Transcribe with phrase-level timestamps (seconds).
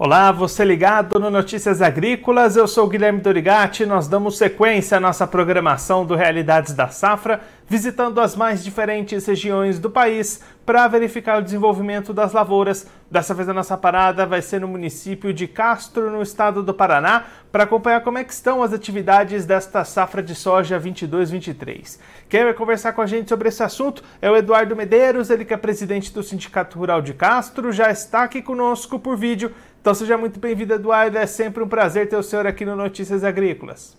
[0.00, 3.84] Olá, você ligado no Notícias Agrícolas, eu sou Guilherme Dorigati.
[3.84, 9.80] Nós damos sequência à nossa programação do Realidades da Safra, visitando as mais diferentes regiões
[9.80, 12.86] do país para verificar o desenvolvimento das lavouras.
[13.10, 17.24] Dessa vez a nossa parada vai ser no município de Castro, no estado do Paraná,
[17.50, 21.98] para acompanhar como é estão as atividades desta safra de soja 22-23.
[22.28, 25.54] Quem vai conversar com a gente sobre esse assunto é o Eduardo Medeiros, ele que
[25.54, 29.54] é presidente do Sindicato Rural de Castro, já está aqui conosco por vídeo
[29.88, 31.16] então seja muito bem-vindo, Eduardo.
[31.16, 33.96] É sempre um prazer ter o senhor aqui no Notícias Agrícolas.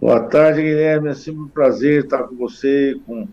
[0.00, 1.10] Boa tarde, Guilherme.
[1.10, 3.28] É sempre um prazer estar com você, com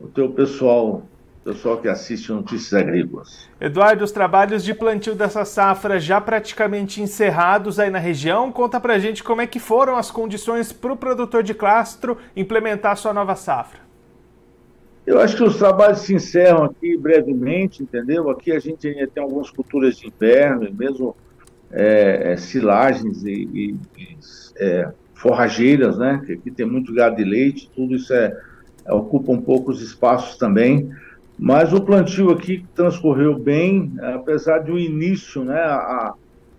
[0.00, 1.04] o teu pessoal,
[1.44, 3.48] pessoal que assiste Notícias Agrícolas.
[3.60, 8.50] Eduardo, os trabalhos de plantio dessa safra já praticamente encerrados aí na região.
[8.50, 12.96] Conta pra gente como é que foram as condições para o produtor de Castro implementar
[12.96, 13.78] sua nova safra.
[15.04, 18.30] Eu acho que os trabalhos se encerram aqui brevemente, entendeu?
[18.30, 21.16] Aqui a gente ainda tem algumas culturas de inverno, e mesmo
[21.72, 24.16] é, é, silagens e, e, e
[24.56, 26.22] é, forrageiras, né?
[26.24, 28.36] Que aqui tem muito gado de leite, tudo isso é,
[28.84, 30.88] é, ocupa um pouco os espaços também.
[31.36, 35.60] Mas o plantio aqui transcorreu bem, apesar do início, né?
[35.60, 36.14] A,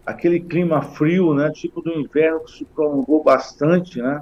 [0.06, 1.50] aquele clima frio, né?
[1.52, 4.22] Tipo do inverno que se prolongou bastante, né?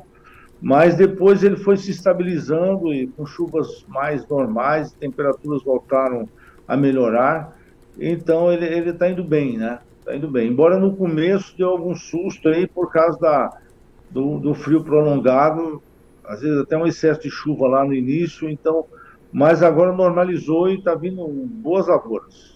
[0.61, 6.29] Mas depois ele foi se estabilizando e com chuvas mais normais, temperaturas voltaram
[6.67, 7.57] a melhorar,
[7.99, 9.79] então ele está indo bem, né?
[9.99, 10.49] Está indo bem.
[10.49, 13.57] Embora no começo deu algum susto aí por causa da,
[14.09, 15.81] do, do frio prolongado,
[16.23, 18.85] às vezes até um excesso de chuva lá no início, então,
[19.33, 22.50] mas agora normalizou e está vindo boas lavouras.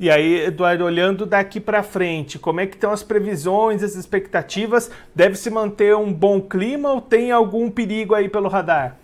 [0.00, 4.90] E aí, Eduardo, olhando daqui para frente, como é que estão as previsões, as expectativas?
[5.14, 8.96] Deve se manter um bom clima ou tem algum perigo aí pelo radar?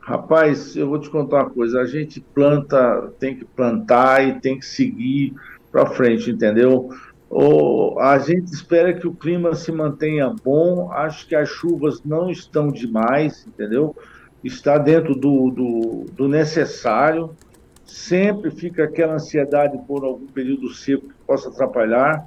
[0.00, 1.80] Rapaz, eu vou te contar uma coisa.
[1.80, 5.34] A gente planta, tem que plantar e tem que seguir
[5.70, 6.90] para frente, entendeu?
[7.30, 10.90] O, a gente espera que o clima se mantenha bom.
[10.90, 13.94] Acho que as chuvas não estão demais, entendeu?
[14.42, 17.30] Está dentro do, do, do necessário
[17.88, 22.26] sempre fica aquela ansiedade por algum período seco que possa atrapalhar.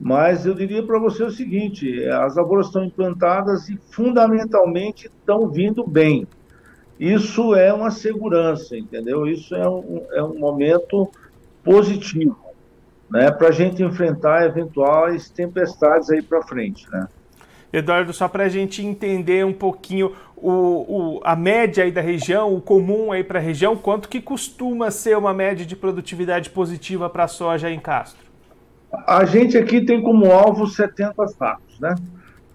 [0.00, 5.86] Mas eu diria para você o seguinte: as lavouras estão implantadas e fundamentalmente estão vindo
[5.86, 6.26] bem.
[6.98, 9.26] Isso é uma segurança, entendeu?
[9.26, 11.10] Isso é um, é um momento
[11.62, 12.38] positivo,
[13.10, 17.08] né, para a gente enfrentar eventuais tempestades aí para frente, né?
[17.76, 22.54] Eduardo, só para a gente entender um pouquinho o, o, a média aí da região,
[22.54, 27.10] o comum aí para a região, quanto que costuma ser uma média de produtividade positiva
[27.10, 28.24] para a soja em Castro?
[29.06, 31.94] A gente aqui tem como alvo 70 sacos, né?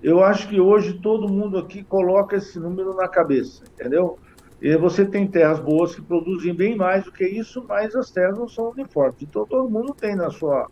[0.02, 4.18] Eu acho que hoje todo mundo aqui coloca esse número na cabeça, entendeu?
[4.60, 8.40] E você tem terras boas que produzem bem mais do que isso, mas as terras
[8.40, 9.22] não são uniformes.
[9.22, 10.68] Então todo mundo tem na sua,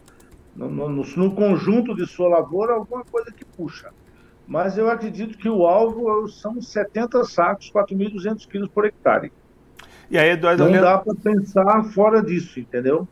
[0.56, 3.92] no, no, no conjunto de sua lavoura alguma coisa que puxa
[4.50, 9.31] mas eu acredito que o alvo são 70 sacos, 4.200 quilos por hectare.
[10.10, 10.84] E aí, Eduardo, Não olhando...
[10.84, 13.07] dá para pensar fora disso, entendeu?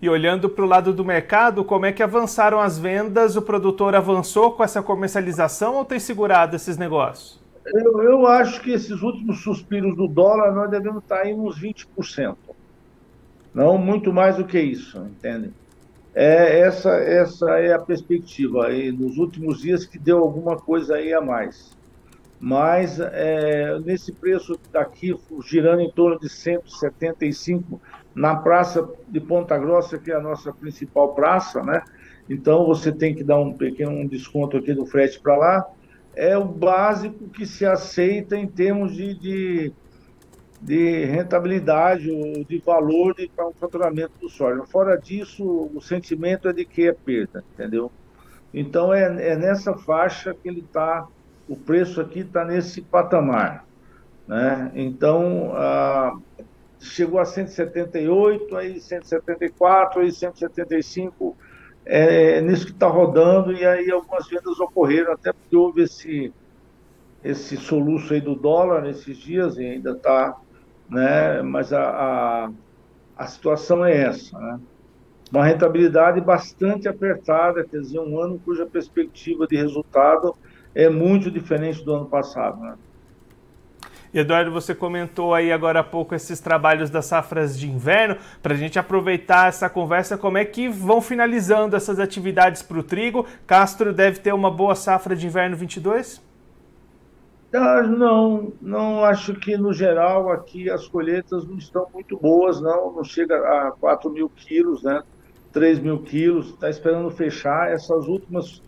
[0.00, 3.36] E olhando para o lado do mercado, como é que avançaram as vendas?
[3.36, 7.40] O produtor avançou com essa comercialização ou tem segurado esses negócios?
[7.64, 12.36] Eu, eu acho que esses últimos suspiros do dólar nós devemos estar em uns 20%.
[13.54, 15.52] Não muito mais do que isso, entende?
[16.14, 21.20] É, essa, essa é a perspectiva nos últimos dias que deu alguma coisa aí a
[21.20, 21.76] mais.
[22.38, 25.16] Mas é, nesse preço daqui,
[25.46, 27.80] girando em torno de 175
[28.14, 31.82] na praça de Ponta Grossa, que é a nossa principal praça, né?
[32.28, 35.66] Então você tem que dar um pequeno desconto aqui do frete para lá.
[36.14, 39.72] É o básico que se aceita em termos de, de
[40.62, 44.62] de rentabilidade ou de valor de, para o faturamento do soja.
[44.64, 45.44] Fora disso,
[45.74, 47.90] o sentimento é de que é perda, entendeu?
[48.54, 51.06] Então é, é nessa faixa que ele está,
[51.48, 53.66] o preço aqui está nesse patamar.
[54.28, 54.70] Né?
[54.76, 56.16] Então a,
[56.78, 61.36] chegou a 178, aí 174, aí 175,
[61.84, 66.32] é, é nisso que está rodando, e aí algumas vendas ocorreram, até porque houve esse,
[67.24, 70.36] esse soluço aí do dólar nesses dias e ainda está
[70.92, 71.42] né?
[71.42, 72.50] mas a, a,
[73.16, 74.38] a situação é essa.
[74.38, 74.60] Né?
[75.32, 80.36] Uma rentabilidade bastante apertada, quer dizer, um ano cuja perspectiva de resultado
[80.74, 82.60] é muito diferente do ano passado.
[82.60, 82.74] Né?
[84.12, 88.18] Eduardo, você comentou aí agora há pouco esses trabalhos das safras de inverno.
[88.42, 92.82] Para a gente aproveitar essa conversa, como é que vão finalizando essas atividades para o
[92.82, 93.26] trigo?
[93.46, 96.31] Castro deve ter uma boa safra de inverno 22?
[97.54, 102.92] Ah, não, não acho que no geral aqui as colheitas não estão muito boas, não,
[102.94, 105.02] não chega a 4 mil quilos, né?
[105.52, 107.70] 3 mil quilos, está esperando fechar.
[107.70, 108.62] Essas últimas,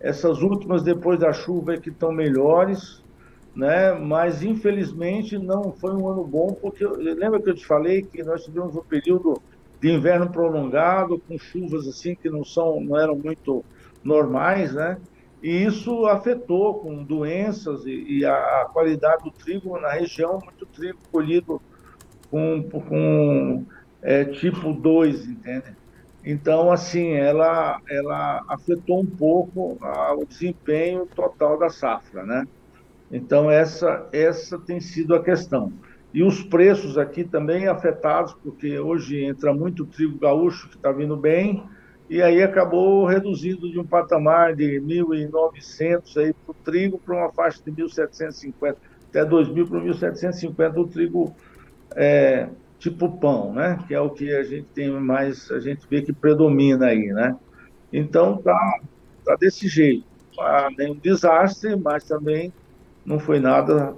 [0.00, 3.04] essas últimas depois da chuva é que estão melhores,
[3.54, 3.92] né?
[3.92, 8.42] Mas infelizmente não foi um ano bom, porque lembra que eu te falei que nós
[8.44, 9.42] tivemos um período
[9.82, 13.62] de inverno prolongado, com chuvas assim que não são, não eram muito
[14.02, 14.98] normais, né?
[15.42, 20.66] E isso afetou com doenças e, e a, a, qualidade do trigo na região, muito
[20.66, 21.60] trigo colhido
[22.30, 23.64] com, com
[24.02, 25.76] é, tipo 2, entende?
[26.24, 32.46] Então, assim, ela, ela afetou um pouco a, o desempenho total da safra, né?
[33.10, 35.72] Então, essa, essa tem sido a questão.
[36.12, 41.16] E os preços aqui também afetados, porque hoje entra muito trigo gaúcho que está vindo
[41.16, 41.62] bem,
[42.10, 47.30] e aí acabou reduzindo de um patamar de 1.900 aí para o trigo para uma
[47.30, 48.74] faixa de 1.750,
[49.08, 51.36] até 2.000 para 1.750 o trigo
[51.94, 52.48] é,
[52.80, 53.78] tipo pão, né?
[53.86, 57.36] Que é o que a gente tem mais, a gente vê que predomina aí, né?
[57.92, 58.80] Então tá,
[59.24, 60.04] tá desse jeito.
[60.36, 62.52] Ah, nem um desastre, mas também
[63.06, 63.94] não foi nada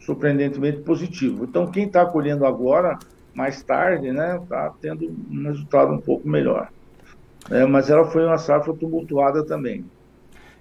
[0.00, 1.44] surpreendentemente positivo.
[1.44, 2.98] Então quem está colhendo agora,
[3.32, 6.68] mais tarde, né, está tendo um resultado um pouco melhor
[7.50, 9.84] é, mas ela foi uma safra tumultuada também.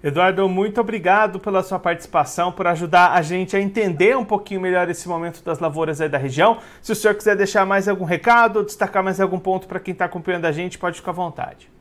[0.03, 4.89] Eduardo, muito obrigado pela sua participação, por ajudar a gente a entender um pouquinho melhor
[4.89, 6.57] esse momento das lavouras aí da região.
[6.81, 10.03] Se o senhor quiser deixar mais algum recado, destacar mais algum ponto para quem está
[10.03, 11.71] acompanhando a gente, pode ficar à vontade.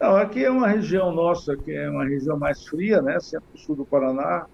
[0.00, 3.20] Não, aqui é uma região nossa que é uma região mais fria, né?
[3.20, 4.46] Centro-sul do Paraná.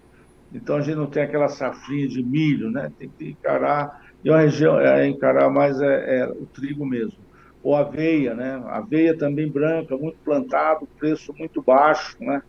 [0.53, 2.91] Então a gente não tem aquela safrinha de milho, né?
[2.99, 7.25] Tem que encarar, e uma região, é, encarar mais é, é o trigo mesmo
[7.65, 8.63] ou aveia, né?
[8.67, 12.43] Aveia também branca, muito plantado, preço muito baixo, né?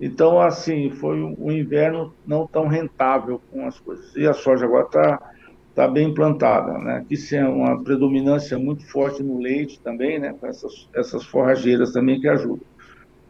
[0.00, 4.14] Então, assim, foi um inverno não tão rentável com as coisas.
[4.16, 5.32] E a soja agora está
[5.72, 6.96] tá bem plantada, né?
[6.96, 10.34] Aqui tem uma predominância muito forte no leite também, né?
[10.38, 12.66] Com essas, essas forrageiras também que ajudam,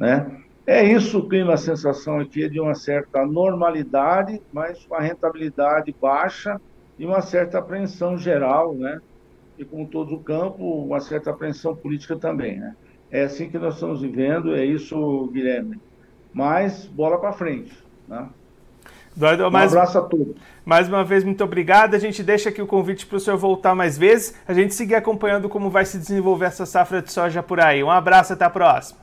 [0.00, 0.42] né?
[0.66, 5.94] É isso, o clima, a sensação aqui é de uma certa normalidade, mas uma rentabilidade
[6.00, 6.60] baixa
[6.98, 9.00] e uma certa apreensão geral, né?
[9.58, 12.58] E como todo o campo, uma certa apreensão política também.
[12.58, 12.74] Né?
[13.10, 15.80] É assim que nós estamos vivendo, é isso, Guilherme.
[16.32, 17.72] Mas bola para frente.
[18.06, 18.28] Né?
[19.16, 20.36] Eduardo, um mais, abraço a todos.
[20.64, 21.94] Mais uma vez, muito obrigado.
[21.94, 24.94] A gente deixa aqui o convite para o senhor voltar mais vezes, a gente seguir
[24.94, 27.82] acompanhando como vai se desenvolver essa safra de soja por aí.
[27.82, 29.00] Um abraço, até a próxima.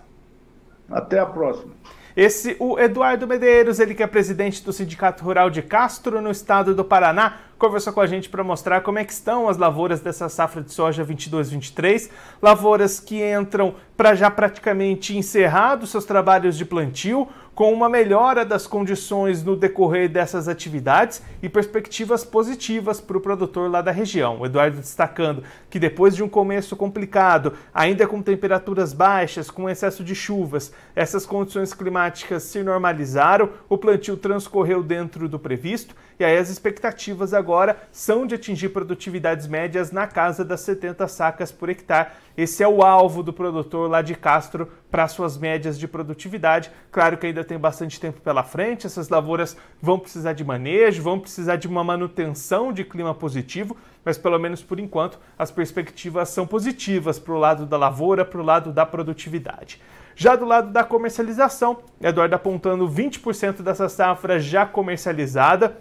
[0.89, 1.74] Até a próxima.
[2.15, 6.75] Esse, o Eduardo Medeiros, ele que é presidente do Sindicato Rural de Castro, no estado
[6.75, 10.27] do Paraná, conversou com a gente para mostrar como é que estão as lavouras dessa
[10.27, 12.10] safra de soja 22-23,
[12.41, 18.65] lavouras que entram para já praticamente encerrados seus trabalhos de plantio, com uma melhora das
[18.65, 24.39] condições no decorrer dessas atividades e perspectivas positivas para o produtor lá da região.
[24.39, 30.03] O Eduardo destacando que depois de um começo complicado, ainda com temperaturas baixas, com excesso
[30.03, 36.38] de chuvas, essas condições climáticas se normalizaram, o plantio transcorreu dentro do previsto e aí
[36.38, 37.52] as expectativas agora
[37.91, 42.10] são de atingir produtividades médias na casa das 70 sacas por hectare.
[42.36, 46.72] Esse é o alvo do produtor lá de Castro para suas médias de produtividade.
[46.91, 51.19] Claro que ainda tem bastante tempo pela frente, essas lavouras vão precisar de manejo, vão
[51.19, 56.48] precisar de uma manutenção de clima positivo, mas pelo menos por enquanto as perspectivas são
[56.48, 59.79] positivas para o lado da lavoura, para o lado da produtividade.
[60.15, 65.77] Já do lado da comercialização, Eduardo apontando 20% dessa safra já comercializada,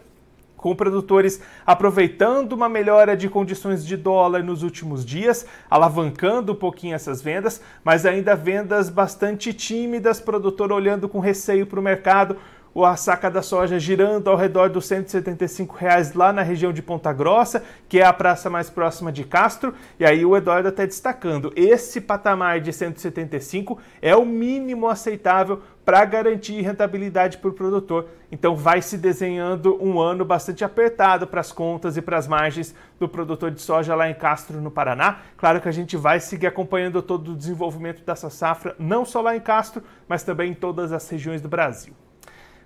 [0.63, 6.95] com produtores aproveitando uma melhora de condições de dólar nos últimos dias, alavancando um pouquinho
[6.95, 12.37] essas vendas, mas ainda vendas bastante tímidas, produtor olhando com receio para o mercado,
[12.75, 17.13] a saca da soja girando ao redor dos 175 reais lá na região de Ponta
[17.13, 19.75] Grossa, que é a praça mais próxima de Castro.
[20.01, 26.05] E aí o Eduardo está destacando, esse patamar de 175 é o mínimo aceitável para
[26.05, 28.09] garantir rentabilidade para o produtor.
[28.31, 32.75] Então vai se desenhando um ano bastante apertado para as contas e para as margens
[32.99, 35.21] do produtor de soja lá em Castro, no Paraná.
[35.37, 39.37] Claro que a gente vai seguir acompanhando todo o desenvolvimento dessa safra, não só lá
[39.37, 41.95] em Castro, mas também em todas as regiões do Brasil.